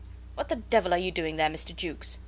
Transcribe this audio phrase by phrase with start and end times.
[0.33, 1.75] "What the devil are you doing there, Mr.
[1.75, 2.17] Jukes?"